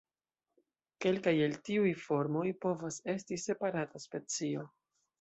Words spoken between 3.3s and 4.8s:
separata specio.